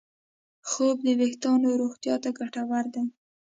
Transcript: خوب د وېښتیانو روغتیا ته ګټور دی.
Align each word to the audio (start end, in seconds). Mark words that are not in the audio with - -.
خوب 0.69 0.97
د 1.05 1.07
وېښتیانو 1.19 1.69
روغتیا 1.81 2.15
ته 2.23 2.29
ګټور 2.39 2.85
دی. 2.93 3.03